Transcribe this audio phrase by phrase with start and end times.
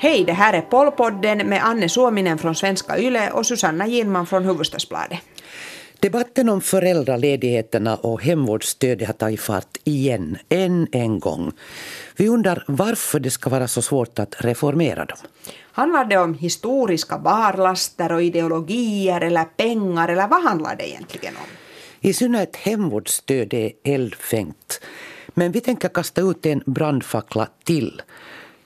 [0.00, 4.44] Hej, det här är Pollpodden med Anne Suominen från Svenska Yle och Susanna Ginman från
[4.44, 5.18] Hufvudstadsbladet.
[6.00, 11.52] Debatten om föräldraledigheterna och hemvårdsstödet har tagit fart igen, än en gång.
[12.16, 15.18] Vi undrar varför det ska vara så svårt att reformera dem.
[15.72, 21.48] Handlar det om historiska barlaster och ideologier eller pengar eller vad handlar det egentligen om?
[22.00, 24.80] I synnerhet hemvårdsstöd är eldfängt.
[25.38, 28.02] Men vi tänker kasta ut en brandfackla till.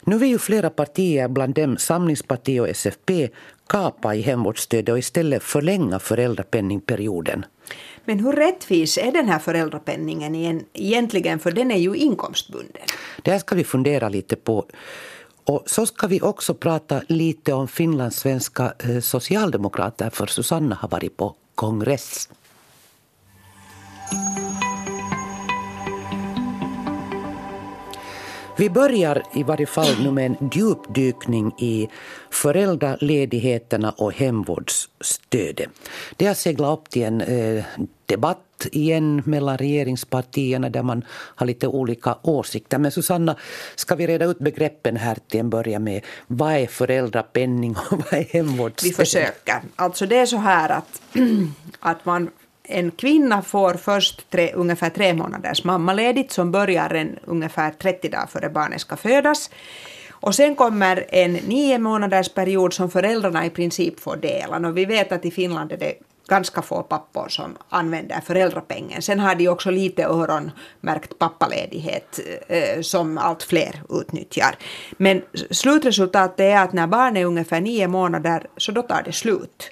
[0.04, 3.28] Nu vill ju flera partier, bland dem Samlingspartiet och SFP,
[3.66, 7.44] kapa i hemvårdsstödet och istället förlänga föräldrapenningperioden.
[8.04, 12.82] Men hur rättvis är den här föräldrapenningen egentligen, för den är ju inkomstbunden?
[13.22, 14.66] Det här ska vi fundera lite på.
[15.44, 21.16] Och så ska vi också prata lite om finlandssvenska eh, socialdemokrater, för Susanna har varit
[21.16, 22.28] på kongress.
[28.56, 31.88] Vi börjar i varje fall nu med en djupdykning i
[32.30, 35.70] föräldraledigheterna och hemvårdsstödet.
[36.16, 37.64] Det har seglat upp till en eh,
[38.06, 42.78] debatt igen mellan regeringspartierna där man har lite olika åsikter.
[42.78, 43.36] Men Susanna,
[43.74, 48.12] ska vi reda ut begreppen här till en början med vad är föräldrapenning och vad
[48.12, 48.88] är hemvårdsstöd?
[48.88, 49.62] Vi försöker.
[49.76, 51.02] Alltså det är så här att,
[51.80, 52.30] att man
[52.72, 58.26] en kvinna får först tre, ungefär tre månaders mammaledigt som börjar en, ungefär 30 dagar
[58.26, 59.50] före barnet ska födas.
[60.10, 64.68] Och sen kommer en nio månaders period som föräldrarna i princip får dela.
[64.68, 65.94] Och vi vet att i Finland är det
[66.28, 69.02] ganska få pappor som använder föräldrapengen.
[69.02, 74.56] Sen har de också lite öronmärkt pappaledighet eh, som allt fler utnyttjar.
[74.96, 79.70] Men slutresultatet är att när barnet är ungefär nio månader så då tar det slut.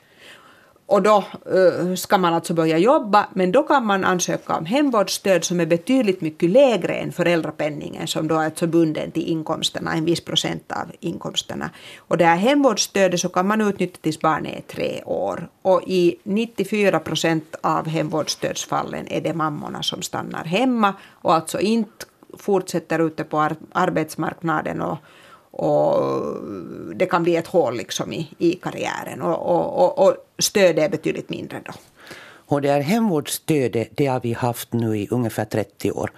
[0.91, 1.25] Och då
[1.55, 5.67] uh, ska man alltså börja jobba, men då kan man ansöka om hemvårdsstöd som är
[5.67, 10.73] betydligt mycket lägre än föräldrapenningen som då är alltså bunden till inkomsterna, en viss procent
[10.73, 11.71] av inkomsterna.
[11.99, 15.49] Och det här hemvårdsstödet så kan man utnyttja tills barnet är tre år.
[15.63, 22.07] Och i 94 procent av hemvårdsstödsfallen är det mammorna som stannar hemma och alltså inte
[22.39, 24.99] fortsätter ute på arbetsmarknaden och
[25.51, 26.37] och
[26.95, 30.89] det kan bli ett hål liksom i, i karriären och, och, och, och stödet är
[30.89, 31.73] betydligt mindre då.
[32.51, 36.11] Och det här hemvårdsstödet det har vi haft nu i ungefär 30 år.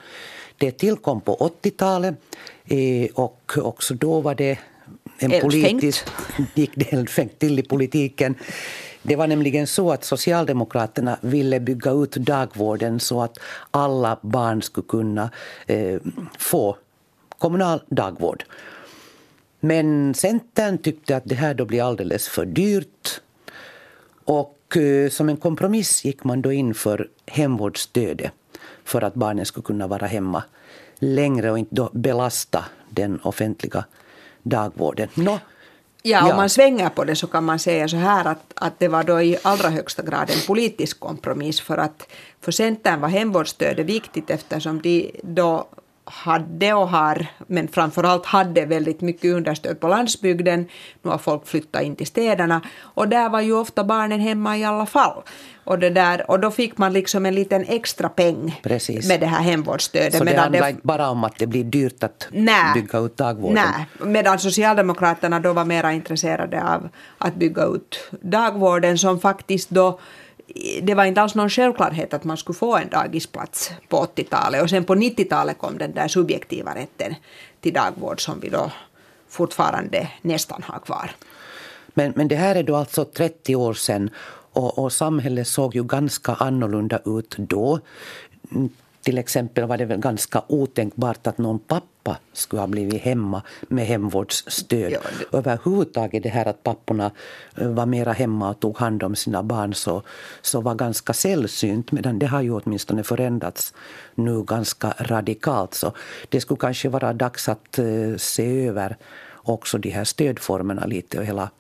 [0.59, 2.15] Det tillkom på 80-talet
[2.65, 4.59] eh, och också då var det
[5.19, 6.07] en politisk,
[6.55, 8.35] gick det eldfängt till i politiken.
[9.03, 13.39] Det var nämligen så att Socialdemokraterna ville bygga ut dagvården så att
[13.71, 15.31] alla barn skulle kunna
[15.67, 16.01] eh,
[16.39, 16.77] få
[17.39, 18.45] kommunal dagvård.
[19.65, 23.21] Men Centern tyckte att det här då blir alldeles för dyrt.
[24.25, 28.33] Och eh, som en kompromiss gick man då in för hemvårdsstödet
[28.85, 30.43] för att barnen skulle kunna vara hemma
[30.99, 33.85] längre och inte belasta den offentliga
[34.43, 35.09] dagvården.
[35.15, 35.39] Nå,
[36.05, 36.37] Ja, om ja.
[36.37, 39.23] man svänger på det så kan man säga så här att, att det var då
[39.23, 42.09] i allra högsta grad en politisk kompromiss för att
[42.41, 45.69] för Centern var hemvårdsstödet viktigt eftersom de då
[46.05, 50.69] hade och har, men framförallt hade väldigt mycket understöd på landsbygden.
[51.03, 54.65] Nu har folk flyttat in till städerna och där var ju ofta barnen hemma i
[54.65, 55.23] alla fall.
[55.65, 59.09] Och, det där, och då fick man liksom en liten extra peng Precis.
[59.09, 60.19] med det här hemvårdsstödet.
[60.19, 63.55] Så det handlar inte bara om att det blir dyrt att nä, bygga ut dagvården?
[63.55, 69.99] Nej, medan Socialdemokraterna då var mer intresserade av att bygga ut dagvården som faktiskt då
[70.83, 74.71] det var inte alls någon självklarhet att man skulle få en dagisplats på 80-talet och
[74.71, 77.15] sen på 90-talet kom den där subjektiva rätten
[77.61, 78.71] till dagvård som vi då
[79.29, 81.11] fortfarande nästan har kvar.
[81.95, 84.11] Men, men det här är då alltså 30 år sedan
[84.53, 87.81] och, och samhället såg ju ganska annorlunda ut då.
[89.03, 93.87] Till exempel var det väl ganska otänkbart att någon pappa skulle ha blivit hemma med
[93.87, 94.93] hemvårdsstöd.
[94.93, 95.39] Ja, det...
[95.39, 97.11] Överhuvudtaget det här att papporna
[97.57, 100.03] eh, var mera hemma och tog hand om sina barn så,
[100.43, 103.75] så var ganska sällsynt medan det har ju åtminstone förändrats
[104.15, 105.75] nu ganska radikalt.
[105.75, 105.93] Så
[106.29, 108.97] det skulle kanske vara dags att uh, se över
[109.45, 111.51] också de här stödformerna lite och hela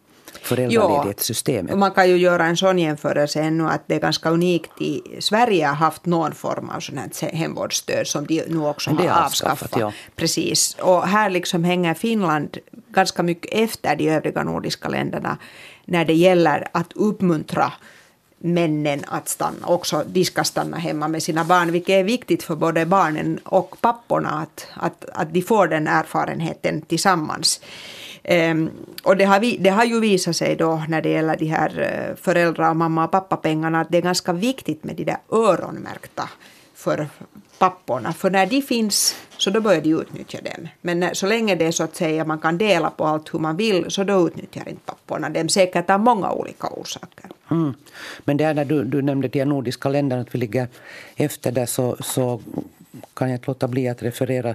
[0.43, 1.79] föräldraledighetssystemet.
[1.79, 5.67] Man kan ju göra en sån jämförelse ännu att det är ganska unikt i Sverige
[5.67, 6.83] har haft någon form av
[7.21, 9.23] här hemvårdsstöd som de nu också har avskaffat.
[9.23, 9.81] avskaffat.
[9.81, 9.93] Ja.
[10.17, 10.77] Precis.
[10.81, 12.59] Och här liksom hänger Finland
[12.89, 15.39] ganska mycket efter de övriga nordiska länderna
[15.85, 17.73] när det gäller att uppmuntra
[18.43, 22.57] männen att stanna, också de ska stanna hemma med sina barn, vilket är viktigt för
[22.57, 27.61] både barnen och papporna att, att, att de får den erfarenheten tillsammans.
[28.25, 28.71] Ehm,
[29.03, 31.81] och det har, vi, det har ju visat sig då när det gäller de här
[31.81, 36.29] eh, föräldrar, och mamma och pappapengarna att det är ganska viktigt med de där öronmärkta
[36.75, 37.09] för
[37.59, 38.13] papporna.
[38.13, 40.69] För när de finns så då börjar de utnyttja dem.
[40.81, 43.57] Men så länge det är så att säga man kan dela på allt hur man
[43.57, 47.31] vill så då utnyttjar inte papporna dem, säkert av många olika orsaker.
[47.51, 47.75] Mm.
[48.25, 50.69] Men det är när du, du nämnde de nordiska länderna, att vi ligger
[51.17, 52.41] efter där, så, så
[53.15, 54.55] kan jag inte låta bli att referera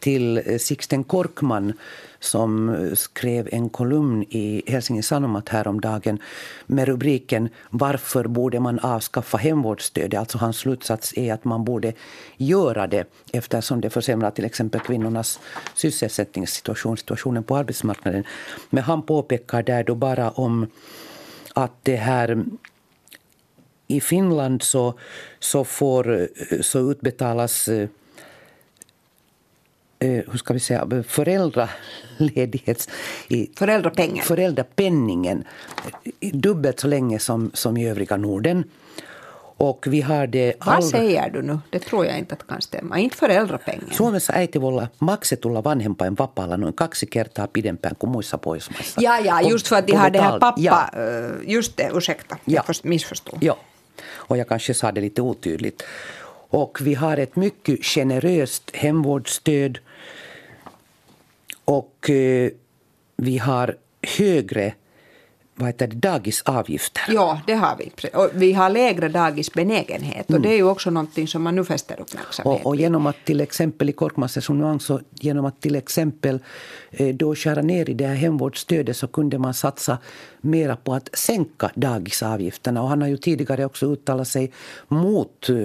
[0.00, 1.72] till eh, Sixten Korkman
[2.20, 6.18] som eh, skrev en kolumn i Helsingin Sanomat häromdagen
[6.66, 10.20] med rubriken Varför borde man avskaffa hemvårdsstödet?
[10.20, 11.92] Alltså hans slutsats är att man borde
[12.36, 15.40] göra det eftersom det försämrar till exempel kvinnornas
[15.74, 18.24] sysselsättningssituation, situationen på arbetsmarknaden.
[18.70, 20.66] Men han påpekar där då bara om
[21.54, 22.44] att det här
[23.86, 24.94] i Finland så,
[25.38, 26.26] så, får, eh,
[26.60, 27.68] så utbetalas
[30.00, 32.88] hur ska vi säga, föräldraledighets...
[33.56, 34.24] Föräldrapengen.
[34.24, 35.44] Föräldrapenningen
[36.32, 38.64] dubbelt så länge som, som i övriga Norden.
[39.60, 41.58] Och vi har det Vad säger du nu?
[41.70, 42.98] Det tror jag inte att kan stämma.
[42.98, 43.90] Inte föräldrapengen.
[43.90, 49.00] Suomessa äiti voi olla maksetulla vanhempain vapaalla noin kaksi kertaa pidempään kuin muissa Pohjoismaissa.
[49.00, 50.60] Ja, ja, just för att de har det här pappa...
[50.60, 50.90] Ja.
[51.46, 52.36] Just det, ursäkta.
[52.44, 52.62] Ja.
[52.66, 53.38] Jag missförstod.
[53.40, 53.56] Ja.
[54.28, 55.82] Och jag kanske sa det lite otydligt.
[56.48, 59.78] Och vi har ett mycket generöst hemvårdsstöd.
[61.64, 62.50] Och eh,
[63.16, 63.76] vi har
[64.18, 64.74] högre
[65.58, 67.02] vad heter det, dagisavgifter.
[67.08, 68.08] Ja, det har vi.
[68.14, 70.24] Och vi har lägre dagisbenägenhet.
[70.24, 70.42] Och mm.
[70.42, 73.40] det är ju också någonting som man nu fäster uppmärksamhet och, och genom att till
[73.40, 76.38] exempel i Korkmans resonemang så genom att till exempel
[76.90, 79.98] eh, då skära ner i det här hemvårdsstödet så kunde man satsa
[80.40, 82.82] mera på att sänka dagisavgifterna.
[82.82, 84.52] Och han har ju tidigare också uttalat sig
[84.88, 85.56] mot eh,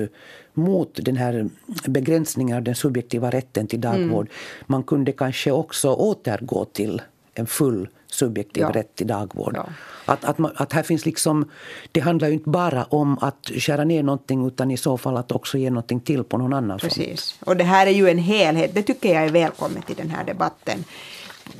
[0.54, 1.50] mot den här
[1.86, 4.25] begränsningen av den subjektiva rätten till dagvård.
[4.25, 4.66] Mm.
[4.66, 7.01] Man kunde kanske också återgå till
[7.34, 8.71] en full subjektiv ja.
[8.71, 9.54] rätt till dagvård.
[9.56, 9.69] Ja.
[10.06, 11.50] Att, att, man, att här finns liksom,
[11.92, 15.31] det handlar ju inte bara om att skära ner någonting utan i så fall att
[15.31, 17.31] också ge någonting till på någon annan Precis.
[17.31, 17.50] Front.
[17.50, 18.71] Och det här är ju en helhet.
[18.74, 20.83] Det tycker jag är välkommet i den här debatten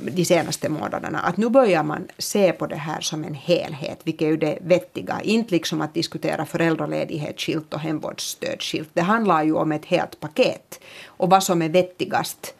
[0.00, 1.18] de senaste månaderna.
[1.18, 4.58] Att nu börjar man se på det här som en helhet, vilket är ju det
[4.60, 5.20] vettiga.
[5.22, 8.88] Inte liksom att diskutera föräldraledighet skilt och hemvårdsstöd skilt.
[8.92, 12.54] Det handlar ju om ett helt paket och vad som är vettigast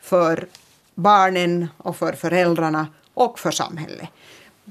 [0.00, 0.46] för
[0.94, 2.86] barnen och för föräldrarna
[3.20, 4.08] och för samhället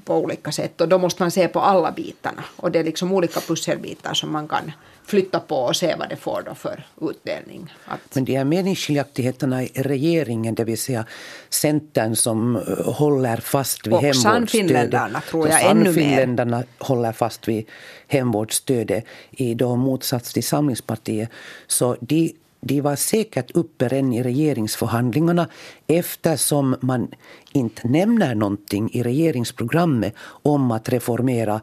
[0.04, 0.80] på olika sätt.
[0.80, 2.44] Och då måste man se på alla bitarna.
[2.56, 4.72] Och det är liksom olika pusselbitar som man kan
[5.04, 7.74] flytta på och se vad det får då för utdelning.
[7.84, 8.14] Att...
[8.14, 11.04] Men de här meningsskiljaktigheterna i regeringen, det vill säga
[11.50, 14.16] Centern som eh, håller fast vid hemvårdsstödet.
[14.16, 16.64] Och Sannfinländarna tror jag ännu mer.
[16.78, 17.66] Håller fast vid
[18.08, 21.30] hemvårdsstödet i då motsats till Samlingspartiet.
[21.66, 25.48] Så de de var säkert uppe redan i regeringsförhandlingarna
[25.86, 27.08] eftersom man
[27.52, 31.60] inte nämner någonting i regeringsprogrammet om att reformera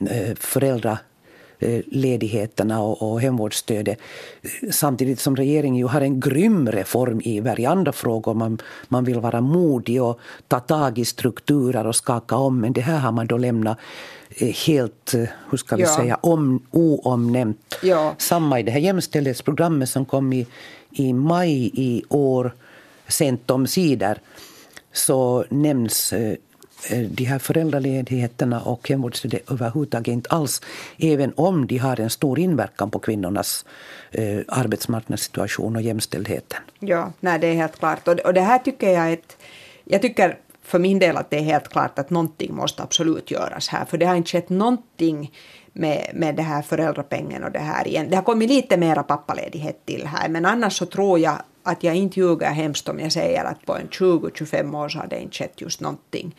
[0.00, 3.98] eh, föräldraledigheterna och, och hemvårdsstödet.
[4.70, 8.34] Samtidigt som regeringen ju har en grym reformiver i andra frågor.
[8.34, 8.58] Man,
[8.88, 12.60] man vill vara modig och ta tag i strukturer och skaka om.
[12.60, 13.78] Men det här har man då lämnat
[14.66, 15.14] helt,
[15.50, 15.96] hur ska vi ja.
[15.96, 17.67] säga, om, oomnämnt.
[17.82, 18.14] Ja.
[18.18, 20.46] Samma i det här jämställdhetsprogrammet som kom i,
[20.90, 22.54] i maj i år,
[23.08, 24.18] sent om sidor,
[24.92, 26.36] så nämns eh,
[27.10, 30.62] de här föräldraledigheterna och hemvårdsstödet överhuvudtaget inte alls,
[30.98, 33.64] även om de har en stor inverkan på kvinnornas
[34.10, 36.60] eh, arbetsmarknadssituation och jämställdheten.
[36.78, 38.08] Ja, nej, det är helt klart.
[38.08, 39.36] Och, och det här tycker jag är ett,
[39.84, 43.68] jag tycker för min del att det är helt klart att någonting måste absolut göras
[43.68, 45.32] här, för det har inte skett någonting
[45.78, 48.10] med, med det här föräldrapengen och det här igen.
[48.10, 51.94] Det har kommit lite mera pappaledighet till här, men annars så tror jag att jag
[51.94, 55.36] inte ljuger hemskt om jag säger att på en 20-25 år så har det inte
[55.36, 56.36] skett just någonting.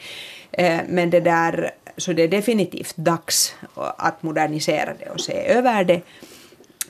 [0.51, 3.55] Eh, men det där, så det är definitivt dags
[3.97, 6.01] att modernisera det och se över det.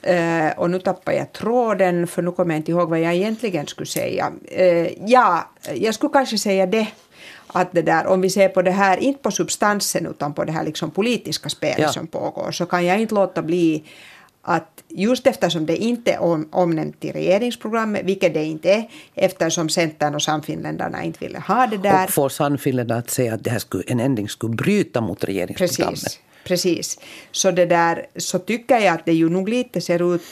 [0.08, 3.66] Uh, och nu tappar jag tråden för nu kommer jag inte ihåg vad jag egentligen
[3.66, 4.32] skulle säga.
[4.60, 6.86] Uh, ja, jag skulle kanske säga det
[7.52, 10.52] att det där, om vi ser på det här, inte på substansen utan på det
[10.52, 11.88] här liksom politiska spelet ja.
[11.88, 13.84] som pågår, så kan jag inte låta bli
[14.42, 20.14] att just eftersom det inte är omnämnt i regeringsprogrammet, vilket det inte är, eftersom Centern
[20.14, 22.04] och Sannfinländarna inte ville ha det där.
[22.04, 26.00] Och får Sannfinländarna att säga att det här skulle, en ändring skulle bryta mot regeringsprogrammet.
[26.00, 26.20] Precis.
[26.44, 27.00] Precis.
[27.30, 30.22] Så, det där, så tycker jag att det ju nog lite ser ut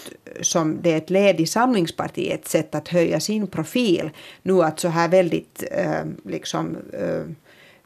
[0.40, 4.10] som det är ett led i Samlingspartiets sätt att höja sin profil.
[4.42, 7.22] Nu att så här väldigt äh, liksom äh,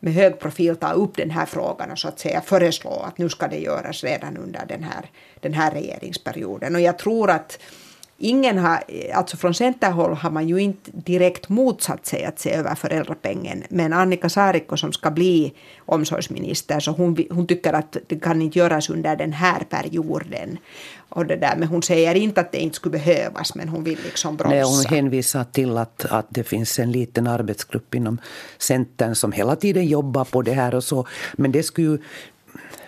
[0.00, 3.28] med hög profil ta upp den här frågan och så att säga föreslå att nu
[3.28, 5.10] ska det göras redan under den här,
[5.40, 6.74] den här regeringsperioden.
[6.74, 7.58] Och jag tror att
[8.22, 8.82] ingen har,
[9.14, 13.92] alltså från Centerhåll har man ju inte direkt motsatt sig att se över föräldrapengen, men
[13.92, 18.90] Annika Saarikko som ska bli omsorgsminister, så hon, hon tycker att det kan inte göras
[18.90, 20.58] under den här perioden.
[21.14, 23.98] Och det där, men hon säger inte att det inte skulle behövas, men hon vill
[24.04, 24.54] liksom bromsa.
[24.54, 28.18] Nej, hon hänvisar till att, att det finns en liten arbetsgrupp inom
[28.58, 31.06] Centern som hela tiden jobbar på det här och så.
[31.32, 31.98] Men det skulle ju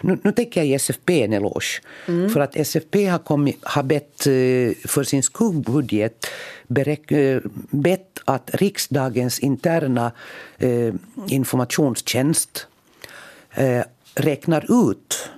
[0.00, 1.80] nu, nu tänker jag ge SFP en eloge.
[2.08, 2.30] Mm.
[2.30, 6.26] För att SFP har, kommit, har bett eh, för sin skuggbudget
[7.08, 7.38] eh,
[7.70, 10.12] bett att riksdagens interna
[10.58, 10.94] eh,
[11.28, 12.66] informationstjänst
[13.54, 13.82] eh,
[14.14, 15.30] räknar ut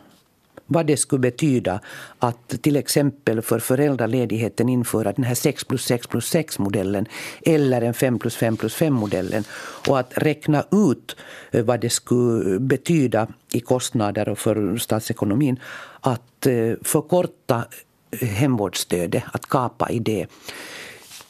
[0.67, 1.81] vad det skulle betyda
[2.19, 7.07] att till exempel för föräldraledigheten införa den här 6 plus 6 plus 6 modellen
[7.43, 9.45] eller en 5 plus 5 plus 5 modellen
[9.89, 11.17] och att räkna ut
[11.51, 15.61] eh, vad det skulle betyda i kostnader och för statsekonomin
[16.01, 17.65] att eh, förkorta
[18.11, 20.27] eh, hemvårdsstödet, att kapa i det.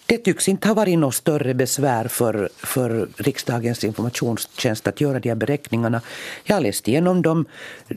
[0.07, 5.29] Det tycks inte ha varit något större besvär för, för riksdagens informationstjänst att göra de
[5.29, 6.01] här beräkningarna.
[6.45, 7.45] Jag har läst igenom dem.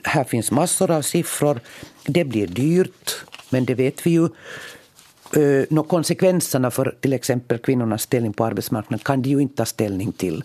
[0.03, 1.59] Här finns massor av siffror.
[2.05, 3.15] Det blir dyrt,
[3.49, 4.25] men det vet vi ju.
[5.35, 9.65] Eh, nå konsekvenserna för till exempel kvinnornas ställning på arbetsmarknaden kan de ju inte ta
[9.65, 10.43] ställning till.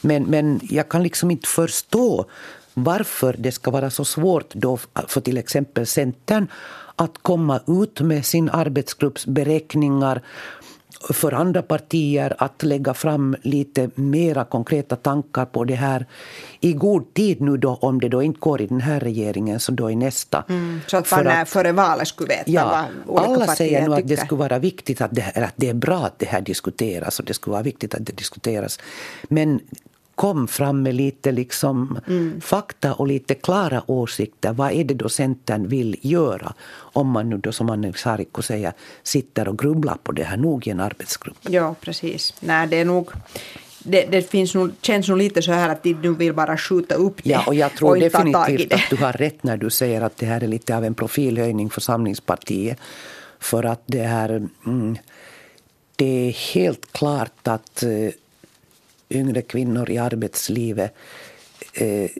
[0.00, 2.26] Men, men jag kan liksom inte förstå
[2.74, 4.78] varför det ska vara så svårt då
[5.08, 6.48] för till exempel Centern
[6.96, 10.22] att komma ut med sin arbetsgrupps beräkningar
[11.00, 16.06] för andra partier att lägga fram lite mera konkreta tankar på det här
[16.60, 19.72] i god tid nu då, om det då inte går i den här regeringen, så
[19.72, 20.44] då i nästa.
[20.48, 23.94] Mm, så att man att, före valet skulle veta ja, vad olika Alla säger nu
[23.94, 27.18] att det skulle vara viktigt att det, att det är bra att det här diskuteras
[27.18, 28.78] och det skulle vara viktigt att det diskuteras.
[29.22, 29.60] Men
[30.16, 32.40] kom fram med lite liksom mm.
[32.40, 34.52] fakta och lite klara åsikter.
[34.52, 36.54] Vad är det då Centern vill göra?
[36.74, 40.66] Om man nu då, som Anne Sarikko säger, sitter och grubblar på det här nog
[40.66, 41.36] i en arbetsgrupp.
[41.40, 42.34] Ja, precis.
[42.40, 43.10] Nej, det är nog...
[43.78, 46.94] Det, det, finns nog, känns nog lite så här att de nu vill bara skjuta
[46.94, 47.30] upp det.
[47.30, 50.26] Ja, och jag tror och definitivt att du har rätt när du säger att det
[50.26, 52.78] här är lite av en profilhöjning för Samlingspartiet.
[53.38, 54.48] För att det här...
[54.66, 54.96] Mm,
[55.96, 57.90] det är helt klart att eh,
[59.10, 60.94] yngre kvinnor i arbetslivet
[61.74, 62.10] eh,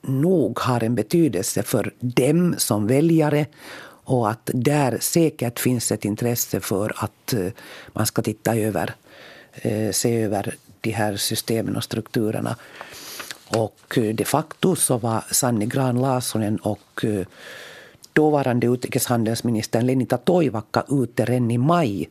[0.00, 3.46] nog har en betydelse för dem som väljare
[4.04, 7.46] och att där säkert finns ett intresse för att eh,
[7.92, 8.94] man ska titta över,
[9.54, 12.56] eh, se över de här systemen och strukturerna.
[13.56, 17.26] Och eh, de facto så var Sanni Gran Larssonen och eh,
[18.12, 22.08] dåvarande utrikeshandelsministern Lenita Toivakka ute redan i maj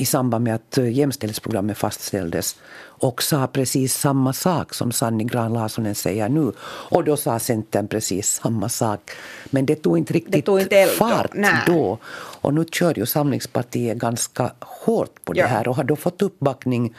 [0.00, 5.52] i samband med att eh, jämställdhetsprogrammet fastställdes och sa precis samma sak som Sanni Gran
[5.52, 6.52] Larssonen säger nu.
[6.62, 9.10] Och då sa Centern precis samma sak.
[9.50, 11.72] Men det tog inte riktigt tog inte fart då.
[11.72, 11.98] då.
[12.40, 15.46] Och nu kör ju Samlingspartiet ganska hårt på det ja.
[15.46, 16.94] här och har då fått uppbackning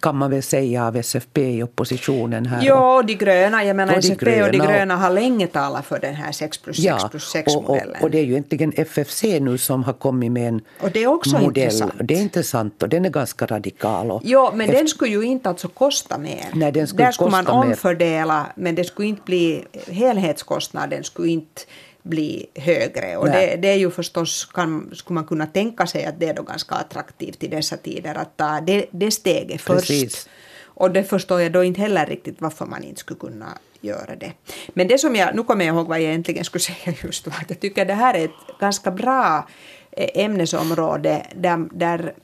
[0.00, 2.66] kan man väl säga av SFP i oppositionen här.
[2.66, 3.64] Ja, och de gröna.
[3.64, 6.58] Jag menar och SFP gröna, och de gröna har länge talat för den här 6
[6.58, 7.96] plus 6 ja, plus 6 modellen.
[7.96, 11.02] Och, och, det är ju egentligen FFC nu som har kommit med en och det
[11.02, 11.64] är också modell.
[11.64, 11.92] Intressant.
[11.98, 14.10] Det är intressant och den är ganska radikal.
[14.10, 14.78] Och jo, men efter...
[14.78, 16.46] den skulle ju inte alltså kosta mer.
[16.52, 18.52] Nej, den skulle Där skulle man omfördela, mer.
[18.54, 21.62] men det skulle inte bli helhetskostnaden skulle inte
[22.02, 23.16] bli högre.
[23.16, 26.34] Och det, det, är ju förstås, kan, skulle man kunna tänka sig att det är
[26.34, 29.86] då ganska attraktivt i dessa tider att ta det, det steget först.
[29.86, 30.28] Precis.
[30.62, 34.32] Och det förstår jag då inte heller riktigt varför man inte skulle kunna göra det.
[34.68, 37.30] Men det som jag, nu kommer jag ihåg vad jag egentligen skulle säga just då,
[37.30, 39.48] att jag tycker det här är ett ganska bra
[39.92, 42.14] eh, ämnesområde där, där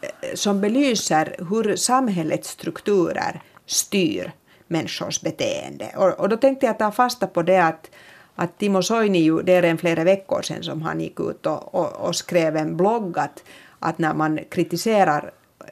[0.00, 4.32] eh, som belyser hur samhällets strukturer styr
[4.66, 5.92] människors beteende.
[5.96, 7.90] Och, och då tänkte jag ta fasta på det att
[8.34, 11.74] att Timo Soini ju, det är en flera veckor sedan som han gick ut och,
[11.74, 13.42] och, och skrev en blogg att,
[13.78, 15.30] att när man kritiserar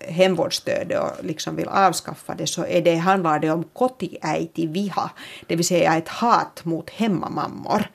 [0.08, 3.64] hemvårdsstödet och liksom vill avskaffa det så är det, handlar det om
[4.54, 5.10] viha,
[5.46, 7.90] det vill säga ett hat mot hemmamammor.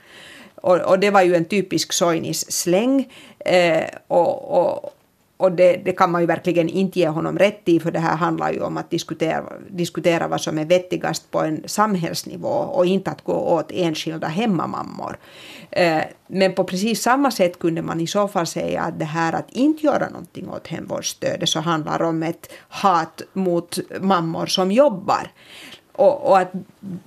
[0.56, 3.14] Och, och det var ju en typisk Soinis släng.
[3.40, 4.94] Eh, och, och,
[5.38, 8.16] och det, det, kan man ju verkligen inte ge honom rätt i, för det här
[8.16, 13.12] handlar ju om att diskutera, diskutera vad som är vettigast på en samhällsnivå och inte
[13.12, 15.18] att gå åt enskilda hemmamammor.
[15.72, 19.34] Eh, men på precis samma sätt kunde man i så fall säga att det här
[19.34, 25.32] att inte göra någonting åt hemvårdsstödet så handlar om ett hat mot mammor som jobbar.
[25.98, 26.52] Och, och, att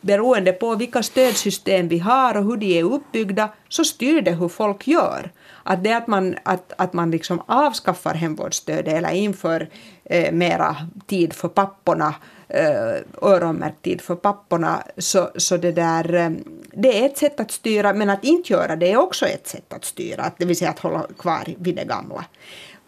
[0.00, 4.48] beroende på vilka stödsystem vi har och hur de är uppbyggda så styr det hur
[4.48, 5.30] folk gör.
[5.62, 9.68] Att det att man, att, att man liksom avskaffar hemvårdsstödet eller inför
[10.04, 12.14] eh, mera tid för papporna,
[12.48, 16.30] eh, öronmärkt tid för papporna, så, så det där, eh,
[16.72, 19.72] det är ett sätt att styra, men att inte göra det är också ett sätt
[19.72, 22.24] att styra, det vill säga att hålla kvar vid det gamla.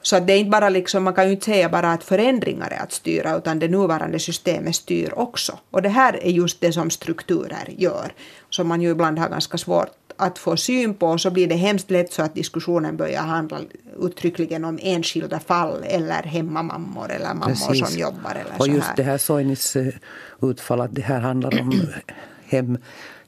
[0.02, 2.70] Så att det är inte bara liksom, man kan ju inte säga bara att förändringar
[2.70, 5.58] är att styra, utan det nuvarande systemet styr också.
[5.70, 8.12] Och det här är just det som strukturer gör,
[8.50, 11.90] som man ju ibland har ganska svårt att få syn på, så blir det hemskt
[11.90, 13.60] lätt så att diskussionen börjar handla
[14.00, 17.88] uttryckligen om enskilda fall eller hemmamammor eller mammor Precis.
[17.88, 18.30] som jobbar.
[18.30, 19.94] Eller och just det här Soinis eh,
[20.42, 21.82] utfall att det här handlar om
[22.44, 22.78] hem,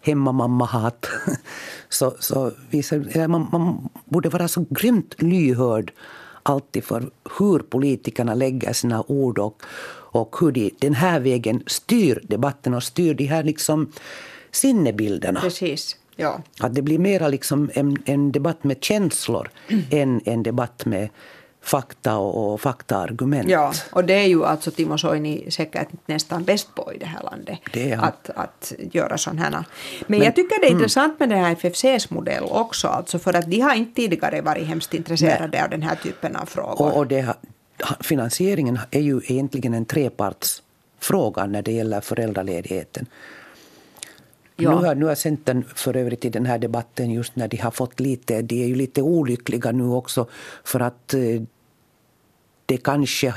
[0.01, 1.07] hemmamammahat.
[1.89, 5.93] Så, så visar, man, man borde vara så grymt lyhörd
[6.45, 9.63] alltid för hur politikerna lägger sina ord och,
[10.15, 13.93] och hur de den här vägen styr debatten och styr de här liksom
[14.51, 15.41] sinnebilderna.
[15.41, 15.97] Precis.
[16.17, 16.43] Ja.
[16.61, 19.85] Att det blir mer liksom en, en debatt med känslor mm.
[19.91, 21.09] än en debatt med
[21.65, 23.49] fakta och, och faktaargument.
[23.49, 27.23] Ja, och det är ju alltså Timo Soini säkert nästan bäst på i det här
[27.23, 27.59] landet.
[27.73, 29.51] Det är att, att göra sådana här.
[29.51, 29.65] Men,
[30.07, 30.79] Men jag tycker det är mm.
[30.79, 34.67] intressant med den här FFCs modell också, alltså för att de har inte tidigare varit
[34.67, 35.63] hemskt intresserade Nej.
[35.63, 36.87] av den här typen av frågor.
[36.87, 37.35] Och, och det,
[38.01, 43.07] finansieringen är ju egentligen en trepartsfråga när det gäller föräldraledigheten.
[44.57, 44.71] Ja.
[44.71, 47.71] Nu, har, nu har Centern för övrigt i den här debatten just när de har
[47.71, 50.27] fått lite, de är ju lite olyckliga nu också
[50.65, 51.21] för att eh,
[52.67, 53.35] det kanske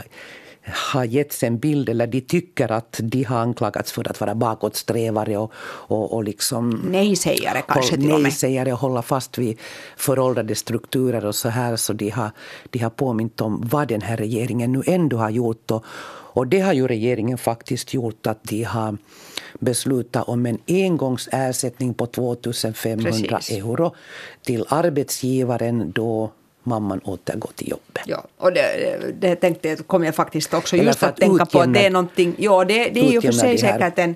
[0.70, 5.38] har getts en bild, eller de tycker att de har anklagats för att vara bakåtsträvare
[5.38, 6.70] och, och, och liksom...
[6.92, 8.22] Nej-sägare kanske till och med.
[8.22, 9.60] Nej-sägare och hålla fast vid
[9.98, 11.76] föråldrade strukturer och så här.
[11.76, 12.32] Så de har,
[12.70, 15.72] de har påmint om vad den här regeringen nu ändå har gjort.
[15.72, 15.86] Och,
[16.38, 18.98] och det har ju regeringen faktiskt gjort att de har
[19.60, 23.58] beslutat om en engångsersättning på 2500 Precis.
[23.58, 23.96] euro
[24.44, 26.32] till arbetsgivaren då
[26.68, 28.04] mamman återgår till jobbet.
[28.06, 31.74] Ja, och det, det tänkte, kom jag faktiskt också just att, att tänka på att
[31.74, 34.16] det är någonting, ja det, det är ju för sig säkert en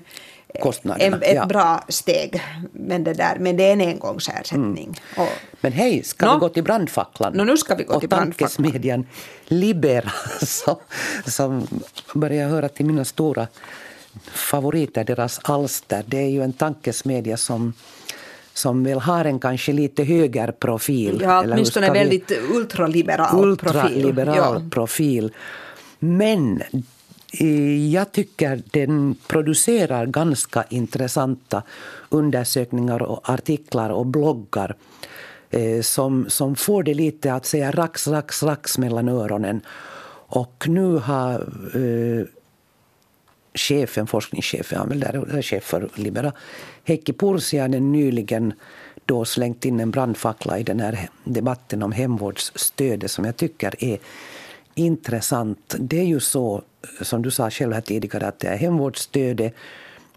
[0.98, 1.46] en, ett ja.
[1.46, 2.42] bra steg.
[2.72, 5.00] Men det, där, men det är en engångsersättning.
[5.16, 5.28] Mm.
[5.60, 7.32] men hej, ska no, vi gå till brandfacklan?
[7.32, 8.46] No, nu ska vi gå till brandfacklan.
[8.46, 9.06] Och tankesmedjan
[9.44, 10.76] Libera som,
[11.26, 11.66] som
[12.14, 13.46] börjar höra till mina stora
[14.32, 16.04] favoriter, deras alster.
[16.06, 17.72] Det är ju en tankesmedja som
[18.54, 21.20] som väl har en kanske lite högerprofil.
[21.22, 24.70] Ja, åtminstone väldigt ultraliberal, ultraliberal profil.
[24.70, 25.32] profil.
[25.98, 26.62] Men
[27.92, 31.62] jag tycker den producerar ganska intressanta
[32.08, 34.76] undersökningar och artiklar och bloggar
[35.50, 39.60] eh, som, som får det lite att säga rax, rax, rax mellan öronen.
[40.26, 41.34] Och nu har
[41.74, 42.26] eh,
[43.54, 46.32] chefen, forskningschefen, han väl chef för Libera,
[46.84, 48.52] Heikki Pursiainen nyligen
[49.06, 53.98] då slängt in en brandfackla i den här debatten om hemvårdsstödet som jag tycker är
[54.74, 55.74] intressant.
[55.78, 56.62] Det är ju så,
[57.00, 59.54] som du sa själv här tidigare, att det är hemvårdsstödet,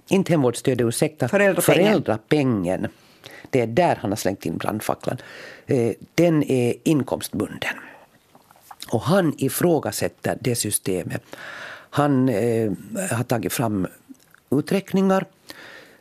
[0.07, 1.85] inte hemvårdsstödet, ursäkta, föräldrapengen.
[1.85, 2.87] föräldrapengen.
[3.49, 5.17] Det är där han har slängt in brandfacklan.
[5.65, 7.75] Eh, den är inkomstbunden.
[8.91, 11.23] Och han ifrågasätter det systemet.
[11.95, 12.71] Han eh,
[13.11, 13.87] har tagit fram
[14.49, 15.25] uträkningar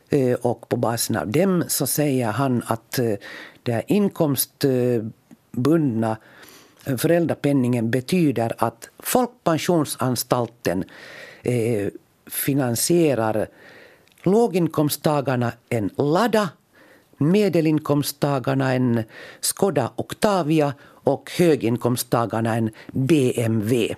[0.09, 3.13] eh, och på basen av dem så säger han att eh,
[3.63, 6.17] det inkomstbundna
[6.85, 10.83] eh, föräldrapenningen betyder att Folkpensionsanstalten
[11.43, 11.87] eh,
[12.27, 13.47] finansierar
[14.23, 16.49] låginkomsttagarna en Lada,
[17.17, 19.03] medelinkomsttagarna en
[19.39, 23.95] Skoda Octavia och höginkomsttagarna en BMW.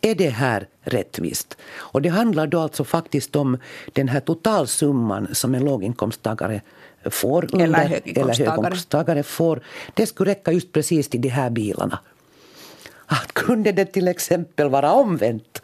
[0.00, 1.56] Är det här rättvist?
[1.74, 3.58] Och det handlar då alltså faktiskt om
[3.92, 6.60] den här totalsumman som en låginkomsttagare
[7.10, 8.22] får under, eller höginkomsttagare.
[8.22, 9.60] eller höginkomsttagare får.
[9.94, 11.98] Det skulle räcka just precis till de här bilarna.
[13.06, 15.62] Att kunde det till exempel vara omvänt?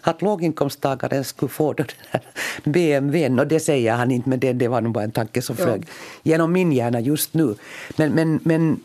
[0.00, 2.22] Att låginkomsttagaren skulle få den här
[2.64, 3.38] BMWn.
[3.38, 5.86] Och det säger han inte, men det, det var nog bara en tanke som flög
[6.22, 7.54] genom min hjärna just nu.
[7.96, 8.80] Men, men, men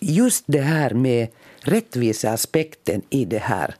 [0.00, 1.28] just det här med
[1.60, 3.74] rättviseaspekten i det här.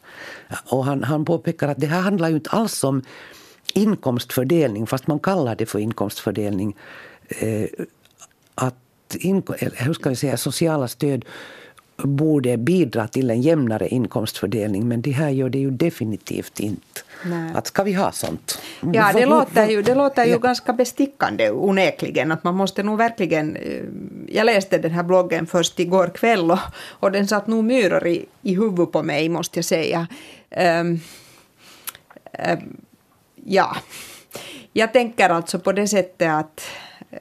[0.71, 3.03] Och han, han påpekar att det här handlar ju inte alls om
[3.75, 6.77] inkomstfördelning, fast man kallar det för inkomstfördelning.
[7.29, 7.69] Eh,
[8.55, 8.75] att
[9.15, 11.25] in, hur ska vi säga, sociala stöd
[12.03, 17.01] borde bidra till en jämnare inkomstfördelning men det här gör det ju definitivt inte.
[17.25, 17.53] Nej.
[17.55, 18.59] Att ska vi ha sånt?
[18.93, 20.39] Ja, det låter ju, det låter ju ja.
[20.39, 22.33] ganska bestickande onekligen.
[22.33, 23.57] Att man måste nog verkligen...
[23.57, 23.83] Eh,
[24.29, 26.59] jag läste den här bloggen först igår kväll och,
[26.91, 30.07] och den satt nog myror i, i huvudet på mig måste jag säga.
[30.81, 31.01] Um,
[32.51, 32.77] um,
[33.45, 33.77] ja,
[34.73, 36.63] jag tänker alltså på det sättet att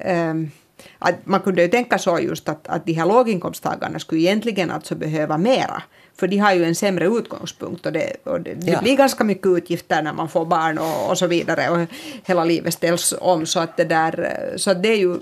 [0.06, 0.52] um,
[1.00, 4.96] att man kunde ju tänka så just att, att de här låginkomsttagarna skulle egentligen alltså
[4.96, 5.84] behöva mera.
[6.20, 8.82] För de har ju en sämre utgångspunkt och det, och det, det ja.
[8.82, 11.88] blir ganska mycket utgifter när man får barn och, och så vidare och
[12.24, 13.46] hela livet ställs om.
[13.46, 15.18] Så att det, där, så att det är ju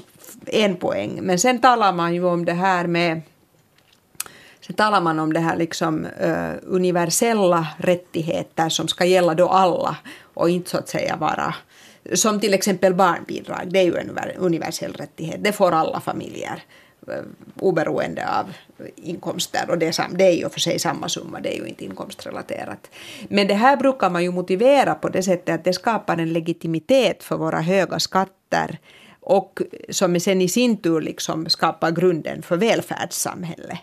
[0.45, 1.19] en poäng.
[1.21, 3.21] Men sen talar man ju om det här med
[4.67, 9.95] Sen talar man om det här liksom uh, universella rättigheter som ska gälla då alla
[10.33, 11.55] och inte så att säga vara
[12.13, 15.43] som till exempel barnbidrag, det är ju en universell rättighet.
[15.43, 16.63] Det får alla familjer
[17.07, 17.23] eh,
[17.59, 18.53] oberoende av
[18.95, 19.65] inkomster.
[19.69, 21.85] Och det är, sam, det är ju för sig samma summa, det är ju inte
[21.85, 22.89] inkomstrelaterat.
[23.29, 27.23] Men det här brukar man ju motivera på det sättet att det skapar en legitimitet
[27.23, 28.79] för våra höga skatter
[29.19, 33.79] och som sen i sin tur liksom skapar grunden för välfärdssamhället.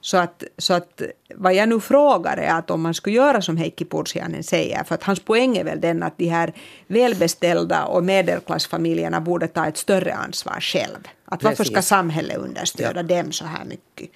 [0.00, 1.02] Så att, så att
[1.34, 4.94] vad jag nu frågar är att om man skulle göra som Heikki Pursianen säger, för
[4.94, 6.52] att hans poäng är väl den att de här
[6.86, 11.08] välbeställda och medelklassfamiljerna borde ta ett större ansvar själv.
[11.24, 13.22] Att varför ska samhället understödja ja.
[13.22, 14.10] dem så här mycket?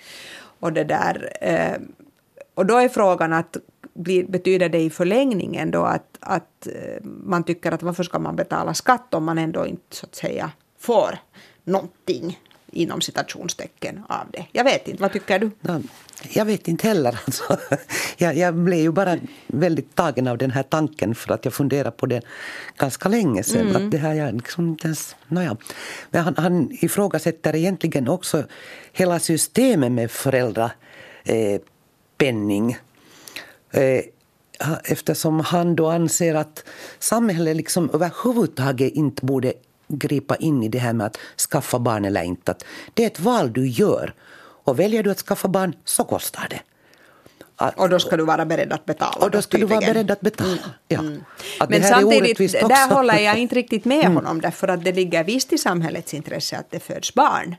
[0.61, 1.77] Och, det där, eh,
[2.55, 3.57] och då är frågan att
[4.29, 8.75] betyder det i förlängningen då att, att eh, man tycker att varför ska man betala
[8.75, 11.19] skatt om man ändå inte så att säga får
[11.65, 12.39] någonting
[12.75, 14.47] inom citationstecken av det.
[14.53, 15.51] Jag vet inte, vad tycker du?
[16.29, 17.21] Jag vet inte heller.
[17.27, 17.59] Alltså.
[18.17, 21.91] Jag, jag blev ju bara väldigt tagen av den här tanken för att jag funderade
[21.91, 22.23] på det
[22.77, 23.69] ganska länge sedan.
[23.69, 23.85] Mm.
[23.85, 25.57] Att det här jag liksom inte ens, naja.
[26.11, 28.45] Men han, han ifrågasätter egentligen också
[28.93, 32.77] hela systemet med föräldrapenning.
[33.71, 34.05] Eh, eh,
[34.85, 36.65] eftersom han då anser att
[36.99, 39.53] samhället liksom överhuvudtaget inte borde
[39.89, 41.19] gripa in i det här med att
[41.51, 42.51] skaffa barn eller inte.
[42.51, 44.15] Att det är ett val du gör.
[44.65, 46.61] Och väljer du att skaffa barn så kostar det.
[47.57, 49.25] Att, och då ska du vara beredd att betala.
[49.25, 50.51] Och då ska du vara beredd att betala.
[50.51, 50.63] Mm.
[50.89, 50.99] Ja.
[50.99, 51.25] Mm.
[51.61, 54.15] Att Men samtidigt, där håller jag inte riktigt med mm.
[54.15, 57.57] honom därför att det ligger visst i samhällets intresse att det föds barn.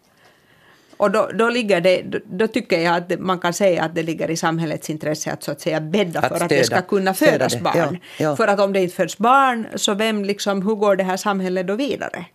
[0.98, 4.04] Och då, då, ligger det, då, då, tycker jag att man kan säga att det
[4.04, 7.14] ligger i samhällets intresse att så att säga bädda att för att det ska kunna
[7.14, 7.98] födas barn.
[8.18, 8.36] Ja, ja.
[8.36, 11.68] För att om det inte föds barn, så vem liksom, hur går det här samhället
[11.68, 12.26] då vidare?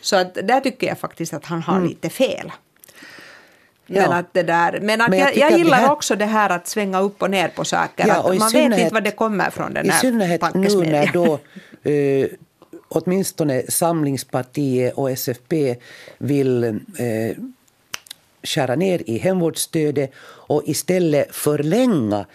[0.00, 1.88] Så att där tycker jag faktiskt att han har mm.
[1.88, 2.52] lite fel.
[3.86, 4.14] Men ja.
[4.14, 5.92] att det där, men att men jag, jag, jag gillar här...
[5.92, 8.06] också det här att svänga upp och ner på saker.
[8.08, 11.38] Ja, man vet inte var det kommer från den här I synnerhet nu när då
[11.90, 12.26] uh,
[12.88, 15.76] åtminstone Samlingspartiet och SFP
[16.18, 17.36] vill uh,
[18.46, 22.26] skära ner i hemvårdsstödet och istället förlänga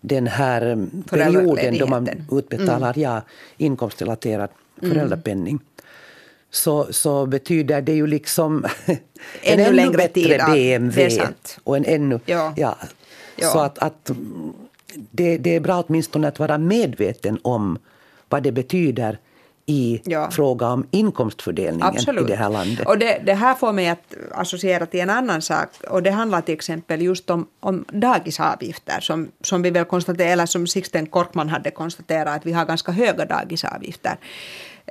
[0.00, 3.00] den här perioden då man utbetalar mm.
[3.02, 3.22] ja,
[3.56, 4.48] inkomstrelaterad
[4.82, 4.94] mm.
[4.94, 5.52] föräldrapenning.
[5.52, 5.64] Mm.
[6.50, 8.98] Så, så betyder det ju liksom en
[9.60, 11.18] ännu, ännu bättre tid, BMW
[11.64, 12.20] och en ännu...
[12.26, 12.54] Ja.
[12.56, 12.78] ja.
[13.36, 13.48] ja.
[13.48, 14.10] Så att, att
[15.10, 17.78] det, det är bra åtminstone att vara medveten om
[18.28, 19.18] vad det betyder
[19.68, 20.30] i ja.
[20.30, 22.24] fråga om inkomstfördelningen Absolut.
[22.24, 22.86] i det här landet.
[22.86, 26.40] Och det, det, här får mig att associera till en annan sak och det handlar
[26.40, 31.48] till exempel just om, om dagisavgifter som, som vi väl konstaterade, eller som Sixten Korkman
[31.48, 34.16] hade konstaterat att vi har ganska höga dagisavgifter.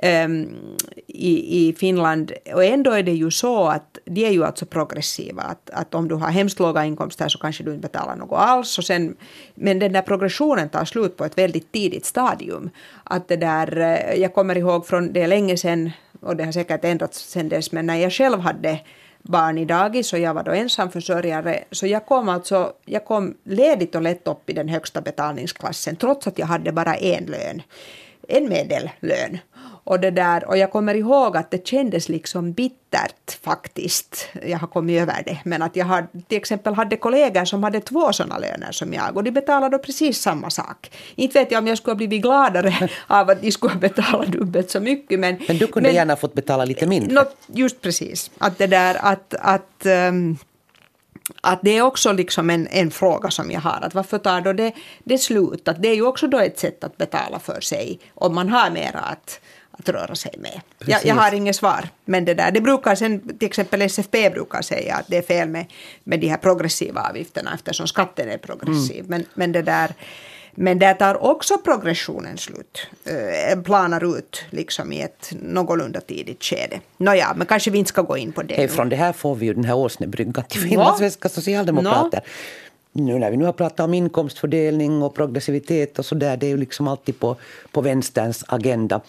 [0.02, 2.32] Um, i, i Finland.
[2.54, 5.42] Och ändå är det ju så att de är ju alltså progressiva.
[5.42, 8.78] Att, att om du har hemskt låga inkomster så kanske du inte betalar något alls.
[8.78, 9.16] Och sen,
[9.54, 12.70] men den där progressionen tar slut på ett väldigt tidigt stadium.
[13.04, 16.84] Att det där, eh, jag kommer ihåg från det länge sedan, och det har säkert
[16.84, 18.80] ändrats sedan dess, men när jag själv hade
[19.22, 21.64] barn i dagis och jag var då ensamförsörjare.
[21.70, 26.26] Så jag kom, alltså, jag kom ledigt och lätt upp i den högsta betalningsklassen trots
[26.26, 27.62] att jag hade bara en lön,
[28.28, 29.38] en medellön.
[29.88, 34.28] Och, det där, och jag kommer ihåg att det kändes liksom bittert faktiskt.
[34.46, 35.38] Jag har kommit över det.
[35.44, 39.16] Men att jag har, till exempel hade kollegor som hade två sådana löner som jag
[39.16, 40.90] och de betalade precis samma sak.
[41.14, 44.70] Inte vet jag om jag skulle ha blivit gladare av att de skulle betala dubbelt
[44.70, 45.20] så mycket.
[45.20, 47.14] Men, men du kunde men, gärna fått betala lite mindre.
[47.14, 48.30] No, just precis.
[48.38, 50.38] Att det där att, att um,
[51.40, 53.78] att det är också liksom en, en fråga som jag har.
[53.82, 54.72] Att varför tar då det,
[55.04, 55.68] det slut?
[55.68, 58.70] Att det är ju också då ett sätt att betala för sig om man har
[58.70, 59.40] mera att,
[59.78, 60.60] att röra sig med.
[60.78, 61.88] Jag, jag, har inget svar.
[62.04, 65.48] Men det där, det brukar sen, till exempel SFP brukar säga att det är fel
[65.48, 65.66] med,
[66.04, 69.04] med de här progressiva avgifterna eftersom skatten är progressiv.
[69.04, 69.10] Mm.
[69.10, 69.94] Men, men det där
[70.60, 76.80] men där tar också progressionen slut, äh, planar ut liksom i ett någorlunda tidigt skede.
[76.96, 78.54] Nåja, men kanske vi inte ska gå in på det.
[78.54, 82.20] Hey, från det här får vi ju den här åsnebryggan till finlandssvenska socialdemokrater.
[82.20, 83.02] No.
[83.04, 86.50] Nu när vi nu har pratat om inkomstfördelning och progressivitet och så där, det är
[86.50, 87.36] ju liksom alltid på,
[87.72, 89.00] på vänsterns agenda.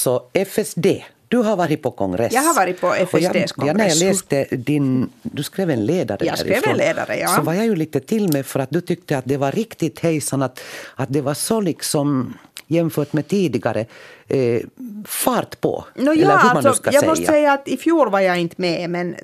[0.00, 0.86] Så FSD,
[1.28, 2.32] du har varit på kongress.
[2.32, 3.52] Jag har varit på FSDs jag, kongress.
[3.56, 7.28] Ja, när jag läste din, du skrev en ledare Jag skrev en ledare, ja.
[7.28, 10.00] Så var jag ju lite till med för att du tyckte att det var riktigt
[10.00, 10.60] hejsan att,
[10.94, 12.34] att det var så liksom
[12.70, 13.86] jämfört med tidigare
[14.28, 14.60] eh,
[15.06, 15.84] fart på.
[15.94, 17.10] No, ja, alltså, jag säga.
[17.10, 19.16] måste säga att i fjol var jag inte med, men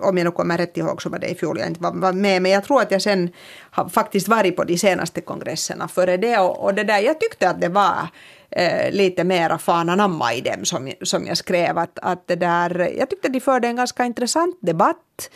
[0.00, 2.12] om jag nu kommer rätt ihåg så var det i fjol jag inte var, var
[2.12, 2.42] med.
[2.42, 3.30] Men jag tror att jag sen
[3.70, 6.38] har faktiskt varit på de senaste kongresserna före det.
[6.38, 8.08] Och, och det där, jag tyckte att det var
[8.50, 11.78] eh, lite mera fan anamma i dem som, som jag skrev.
[11.78, 15.30] Att, att det där, jag tyckte de förde en ganska intressant debatt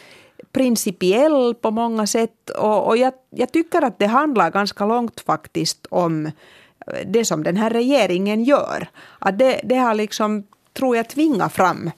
[0.53, 5.87] principiell på många sätt och, och jag, jag tycker att det handlar ganska långt faktiskt
[5.91, 6.31] om
[7.07, 8.89] det som den här regeringen gör.
[9.19, 11.91] Att det, det har liksom, tror jag, tvingat fram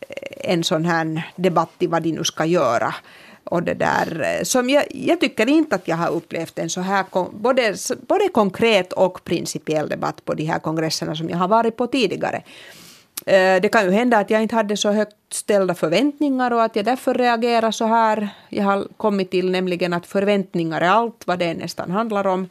[0.00, 2.94] eh, en sån här debatt i vad de nu ska göra.
[3.44, 6.80] Och det där, eh, som jag, jag tycker inte att jag har upplevt en så
[6.80, 7.74] här både,
[8.08, 12.42] både konkret och principiell debatt på de här kongresserna som jag har varit på tidigare.
[13.26, 16.76] Eh, det kan ju hända att jag inte hade så högt ställda förväntningar och att
[16.76, 18.28] jag därför reagerar så här.
[18.48, 22.48] Jag har kommit till nämligen att förväntningar är allt vad det nästan handlar om.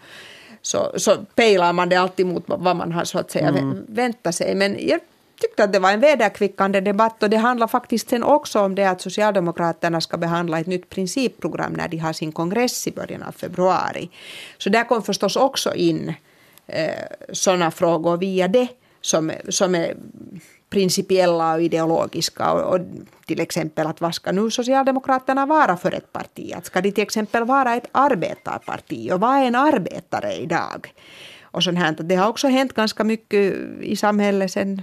[0.68, 3.86] Så, så pejlar man det alltid mot vad man har så att säga mm.
[3.88, 4.56] väntat sig.
[4.56, 5.00] Men jag
[5.42, 8.86] tyckte att det var en vederkvickande debatt och det handlar faktiskt sen också om det
[8.90, 13.32] att Socialdemokraterna ska behandla ett nytt principprogram när de har sin kongress i början av
[13.32, 14.10] februari.
[14.58, 16.14] Så där kom förstås också in
[16.68, 16.90] eh,
[17.32, 18.68] sådana frågor via det
[19.02, 19.96] som, som är
[20.70, 22.52] principiella och ideologiska.
[22.52, 22.80] Och, och,
[23.26, 26.54] till exempel att vad ska nu Socialdemokraterna vara för ett parti?
[26.56, 29.12] Att ska de till exempel vara ett arbetarparti?
[29.12, 30.94] Och vad är en arbetare idag?
[31.42, 31.92] Och sånt här.
[31.92, 34.82] Det har också hänt ganska mycket i samhället sen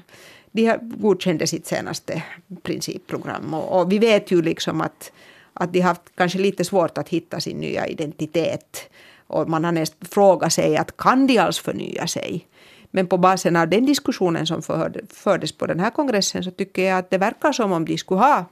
[0.52, 2.22] de godkände sitt senaste
[2.62, 3.54] principprogram.
[3.54, 5.12] Och, och vi vet ju liksom att,
[5.52, 8.90] att de har haft kanske lite svårt att hitta sin nya identitet.
[9.26, 12.46] Och man har nästan frågat sig att kan de alls förnya sig?
[12.94, 14.62] Men på basen av den diskussionen som
[15.08, 18.20] fördes på den här kongressen så tycker jag att det verkar som om de skulle
[18.20, 18.44] ha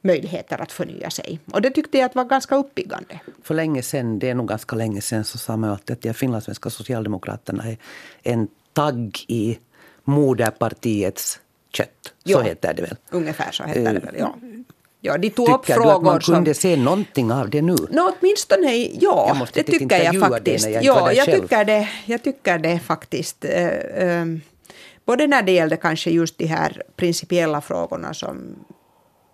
[0.00, 1.40] möjligheter att förnya sig.
[1.52, 3.20] Och det tyckte jag att var ganska uppiggande.
[3.42, 6.70] För länge sedan, det är nog ganska länge sedan, så sa man att de finlandssvenska
[6.70, 7.76] socialdemokraterna är
[8.22, 9.58] en tagg i
[10.04, 11.40] moderpartiets
[11.72, 11.88] kött.
[12.02, 12.96] Så jo, heter det väl?
[13.10, 14.34] Ungefär så heter det väl, ja.
[15.06, 17.76] Ja, de tog upp frågor du att man kunde se någonting av det nu?
[17.90, 20.70] No, åtminstone, ja, det tycker jag faktiskt.
[20.70, 23.44] Jag ja, jag tycker, det, jag tycker det faktiskt.
[23.44, 24.24] Eh,
[25.06, 28.56] både när det gällde kanske just de här principiella frågorna som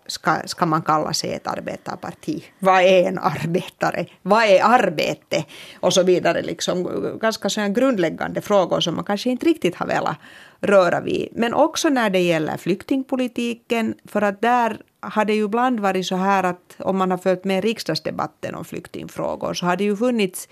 [0.06, 2.44] ska, ska man kalla sig ett arbetarparti?
[2.58, 4.06] Vad är en arbetare?
[4.22, 5.44] Vad är arbete?
[5.80, 6.42] Och så vidare.
[6.42, 6.84] Liksom,
[7.20, 10.16] ganska så grundläggande frågor som man kanske inte riktigt har velat
[10.60, 11.28] röra vid.
[11.32, 16.16] Men också när det gäller flyktingpolitiken, för att där har det ju ibland varit så
[16.16, 20.48] här att om man har följt med riksdagsdebatten om flyktingfrågor så har det ju funnits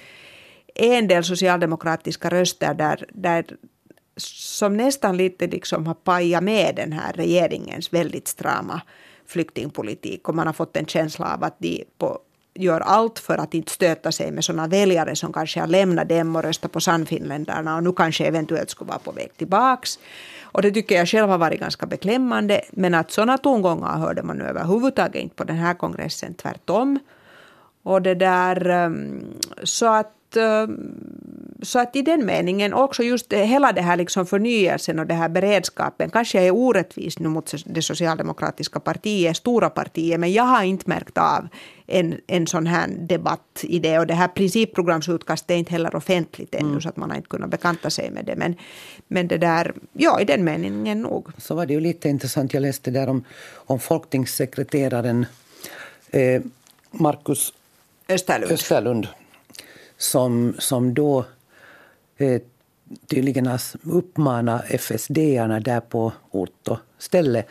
[0.75, 3.45] en del socialdemokratiska röster där, där
[4.17, 8.83] som nästan lite liksom har pajat med den här regeringens väldigt strama
[9.27, 10.29] flyktingpolitik.
[10.29, 12.19] Och man har fått en känsla av att de på,
[12.59, 16.37] gör allt för att inte stöta sig med sådana väljare som kanske har lämnat dem
[16.37, 19.99] och röstat på Sannfinländarna och nu kanske eventuellt skulle vara på väg tillbaks.
[20.42, 22.61] Och det tycker jag själv har varit ganska beklämmande.
[22.71, 26.99] Men att sådana tongångar hörde man nu överhuvudtaget inte på den här kongressen, tvärtom.
[27.83, 29.25] Och det där, ehm,
[29.62, 30.18] så att
[31.62, 35.29] så att i den meningen också just hela det här liksom förnyelsen och det här
[35.29, 40.88] beredskapen kanske är orättvis nu mot det socialdemokratiska partiet, stora partiet, men jag har inte
[40.88, 41.49] märkt av
[41.87, 46.55] en, en sån här debatt i det och det här principprogramsutkastet är inte heller offentligt
[46.55, 46.81] ännu mm.
[46.81, 48.37] så att man har inte kunnat bekanta sig med det.
[48.37, 48.57] Men,
[49.09, 51.29] men det där, ja i den meningen nog.
[51.38, 55.27] Så var det ju lite intressant, jag läste där om, om folktingssekreteraren
[56.11, 56.43] eh,
[56.91, 57.53] Markus
[58.09, 58.53] Österlund.
[58.53, 59.09] Österlund
[59.99, 61.25] som, som då
[62.17, 62.43] eh,
[63.07, 67.45] tydligen uppmanar FSD-arna där på ort och ställe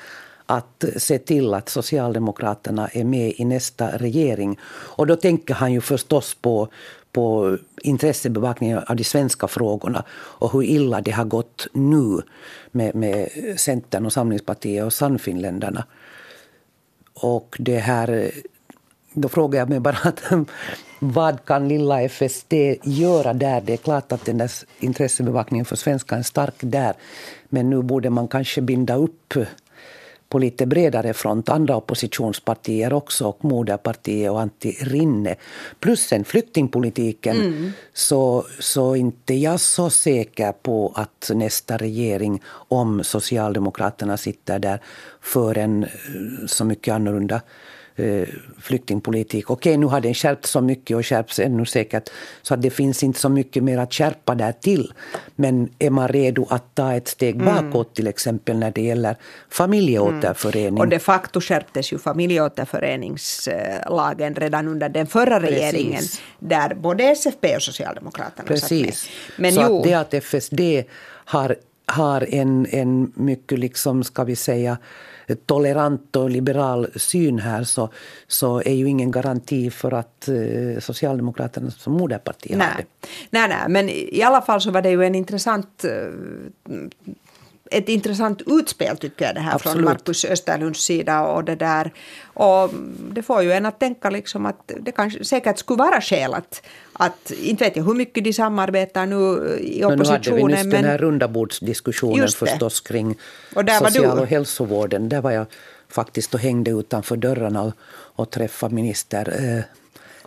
[0.46, 4.60] att se till att Socialdemokraterna är med i nästa regering.
[4.70, 6.68] Och då tänker han ju förstås på,
[7.12, 12.22] på intressebevakningen av de svenska frågorna och hur illa det har gått nu
[12.72, 15.86] med, med Centern och Samlingspartiet och Sannfinländarna.
[17.14, 18.32] Och det här
[19.14, 20.24] då frågar jag mig bara att,
[21.00, 23.62] vad kan lilla FSD göra där?
[23.62, 26.94] Det är klart att den där intressebevakningen för svenskar är stark där.
[27.50, 29.34] Men nu borde man kanske binda upp
[30.30, 35.36] på lite bredare front andra oppositionspartier också och Moderpartiet och Antti Rinne.
[35.80, 37.72] Plus sen flyktingpolitiken mm.
[37.94, 44.82] så, så inte jag så säker på att nästa regering, om Socialdemokraterna sitter där,
[45.22, 45.86] för en
[46.48, 47.42] så mycket annorlunda
[48.00, 48.28] eh,
[48.62, 49.50] flyktingpolitik.
[49.50, 52.10] Okej, nu har den skärpts så mycket och skärps ännu säkert
[52.42, 54.94] så att det finns inte så mycket mer att skärpa där till.
[55.36, 57.46] Men är man redo att ta ett steg mm.
[57.46, 59.16] bakåt till exempel när det gäller
[59.50, 60.68] familjeåterförening?
[60.68, 60.82] Mm.
[60.82, 66.22] Och de facto skärptes ju familjeåterföreningslagen redan under den förra regeringen Precis.
[66.40, 69.02] där både SFP och Socialdemokraterna Precis.
[69.02, 69.54] satt med.
[69.54, 69.78] Men så jo.
[69.78, 70.62] att det att FSD
[71.26, 71.56] har
[71.88, 74.78] har en, en mycket, liksom, ska vi säga,
[75.36, 77.90] tolerant och liberal syn här så,
[78.28, 82.86] så är ju ingen garanti för att eh, Socialdemokraterna som moderparti har det.
[83.30, 85.92] Nej, nej, men i alla fall så var det ju en intressant eh,
[87.72, 89.76] ett intressant utspel tycker jag det här Absolut.
[89.76, 91.22] från Markus Österlunds sida.
[91.22, 91.92] Och det, där.
[92.34, 92.70] och
[93.12, 96.62] det får ju en att tänka liksom att det kanske säkert skulle vara skäl att,
[96.94, 99.16] att inte vet jag hur mycket de samarbetar nu
[99.60, 99.98] i oppositionen.
[99.98, 103.16] Men nu hade vi nyss men, den här rundabordsdiskussionen förstås kring
[103.56, 105.10] och social och hälsovården.
[105.10, 105.46] Där var jag
[105.90, 109.64] faktiskt och hängde utanför dörrarna och, och träffade minister eh,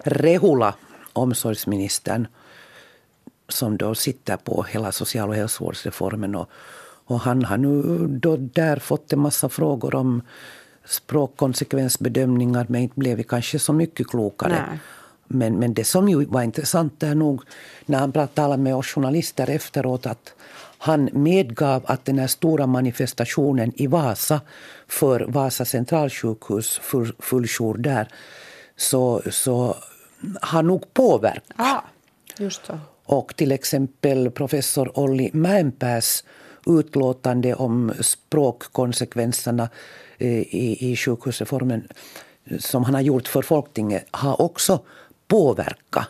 [0.04, 0.74] Rehula,
[1.12, 2.26] omsorgsministern
[3.48, 6.50] som då sitter på hela social och hälsovårdsreformen och,
[7.10, 10.22] och han har nu då där fått en massa frågor om
[10.84, 14.78] språkkonsekvensbedömningar men inte blev vi kanske så mycket klokare.
[15.26, 17.42] Men, men det som ju var intressant är nog
[17.86, 20.34] när han talade med oss journalister efteråt att
[20.78, 24.40] han medgav att den här stora manifestationen i Vasa
[24.88, 26.80] för Vasa centralsjukhus,
[27.18, 28.08] full jour där,
[28.76, 29.76] så, så
[30.42, 31.44] har nog påverkat.
[31.56, 31.80] Ah,
[32.38, 32.78] just så.
[33.04, 36.24] Och till exempel professor Olli Mäenpääs
[36.78, 39.68] utlåtande om språkkonsekvenserna
[40.18, 41.88] eh, i, i sjukhusreformen
[42.58, 44.80] som han har gjort för Folktinget har också
[45.28, 46.06] påverkat.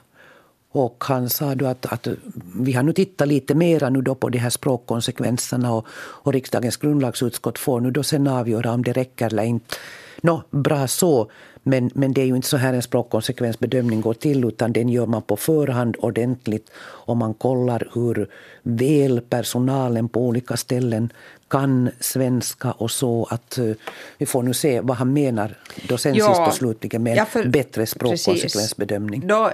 [0.72, 2.08] Och han sa då att, att
[2.56, 6.76] vi har nu tittat lite mera nu då på de här språkkonsekvenserna och, och riksdagens
[6.76, 9.76] grundlagsutskott får nu då sen avgöra om det räcker eller inte.
[10.20, 11.30] Nå, bra så,
[11.62, 15.06] men, men det är ju inte så här en språkkonsekvensbedömning går till utan den gör
[15.06, 16.70] man på förhand ordentligt.
[16.78, 18.28] Och man kollar hur
[18.62, 21.12] väl personalen på olika ställen
[21.50, 23.74] kan svenska och så att uh,
[24.18, 25.58] vi får nu se vad han menar
[25.88, 29.26] då sen ja, sist och slutligen med ja, för, bättre språkkonsekvensbedömning.
[29.26, 29.50] Då,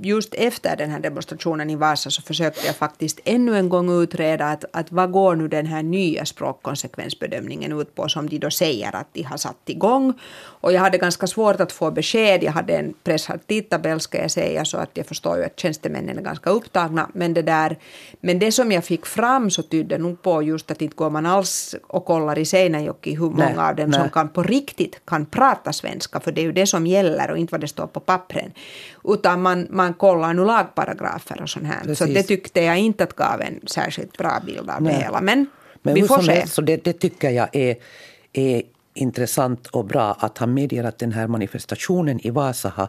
[0.00, 4.46] just efter den här demonstrationen i Vasa så försökte jag faktiskt ännu en gång utreda
[4.46, 8.96] att, att vad går nu den här nya språkkonsekvensbedömningen ut på som de då säger
[8.96, 10.14] att de har satt igång.
[10.66, 12.42] Och jag hade ganska svårt att få besked.
[12.42, 16.18] Jag hade en pressad tidtabell ska jag säga så att jag förstår ju att tjänstemännen
[16.18, 17.10] är ganska upptagna.
[17.14, 17.78] Men det, där,
[18.20, 21.25] men det som jag fick fram så tydde nog på just att inte går man
[21.26, 24.00] alls och kollar i Seinäjoki hur många nej, av dem nej.
[24.00, 27.38] som kan på riktigt kan prata svenska för det är ju det som gäller och
[27.38, 28.52] inte vad det står på pappren.
[29.04, 31.80] Utan man, man kollar nu lagparagrafer och sånt här.
[31.80, 31.98] Precis.
[31.98, 34.94] Så det tyckte jag inte att gav en särskilt bra bild av nej.
[34.94, 35.20] det hela.
[35.20, 35.46] Men,
[35.82, 36.32] men vi får se.
[36.32, 37.76] Helst, så det, det tycker jag är,
[38.32, 38.62] är
[38.94, 42.88] intressant och bra att han medger att den här manifestationen i Vasa har,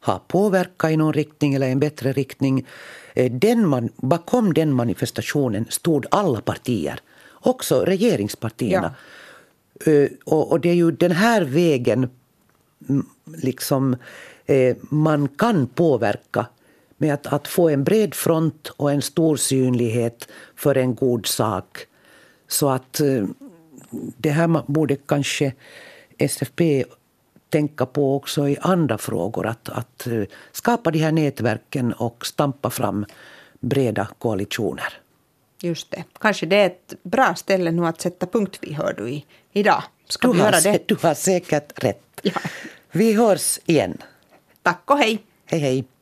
[0.00, 2.66] har påverkat i någon riktning eller en bättre riktning.
[3.14, 7.00] Eh, den man, bakom den manifestationen stod alla partier,
[7.40, 8.94] också regeringspartierna.
[9.84, 9.92] Ja.
[9.92, 12.10] Eh, och, och, det är ju den här vägen
[12.88, 13.96] mm, liksom,
[14.46, 16.46] eh, man kan påverka
[16.96, 21.86] med att, att få en bred front och en stor synlighet för en god sak.
[22.48, 23.00] Så att
[24.16, 25.52] det här borde kanske
[26.18, 26.84] SFP
[27.50, 29.46] tänka på också i andra frågor.
[29.46, 30.22] Att, att eh,
[30.52, 33.06] skapa de här nätverken och stampa fram
[33.60, 35.00] breda koalitioner.
[35.60, 36.04] Just det.
[36.20, 39.82] Kanske det är ett bra ställe nu att sätta punkt vid, hör du, i, idag.
[40.08, 40.88] Ska du vi göra det?
[40.88, 42.20] Du har säkert rätt.
[42.22, 42.32] Ja.
[42.92, 43.98] Vi hörs igen.
[44.62, 45.22] Tack och hej.
[45.46, 45.84] Hej, hej.